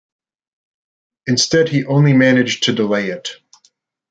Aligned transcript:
Instead 1.27 1.69
he 1.69 1.85
only 1.85 2.13
managed 2.13 2.63
to 2.63 2.73
delay 2.73 3.09
it. 3.11 3.35